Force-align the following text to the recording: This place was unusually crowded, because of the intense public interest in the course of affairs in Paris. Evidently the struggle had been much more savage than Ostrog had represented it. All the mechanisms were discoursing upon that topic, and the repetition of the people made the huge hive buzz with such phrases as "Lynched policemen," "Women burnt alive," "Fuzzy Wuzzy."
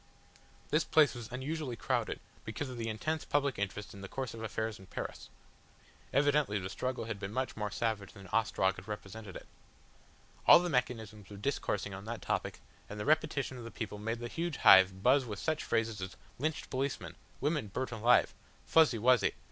This 0.71 0.83
place 0.83 1.13
was 1.13 1.31
unusually 1.31 1.75
crowded, 1.75 2.19
because 2.43 2.71
of 2.71 2.77
the 2.77 2.89
intense 2.89 3.23
public 3.23 3.59
interest 3.59 3.93
in 3.93 4.01
the 4.01 4.07
course 4.07 4.33
of 4.33 4.41
affairs 4.41 4.79
in 4.79 4.87
Paris. 4.87 5.29
Evidently 6.11 6.57
the 6.57 6.71
struggle 6.71 7.03
had 7.05 7.19
been 7.19 7.31
much 7.31 7.55
more 7.55 7.69
savage 7.69 8.13
than 8.13 8.27
Ostrog 8.33 8.77
had 8.77 8.87
represented 8.87 9.35
it. 9.35 9.45
All 10.47 10.57
the 10.57 10.69
mechanisms 10.71 11.29
were 11.29 11.37
discoursing 11.37 11.93
upon 11.93 12.05
that 12.05 12.23
topic, 12.23 12.61
and 12.89 12.99
the 12.99 13.05
repetition 13.05 13.59
of 13.59 13.63
the 13.63 13.69
people 13.69 13.99
made 13.99 14.17
the 14.17 14.27
huge 14.27 14.57
hive 14.57 15.03
buzz 15.03 15.23
with 15.23 15.37
such 15.37 15.63
phrases 15.63 16.01
as 16.01 16.17
"Lynched 16.39 16.71
policemen," 16.71 17.13
"Women 17.39 17.67
burnt 17.67 17.91
alive," 17.91 18.33
"Fuzzy 18.65 18.97
Wuzzy." 18.97 19.33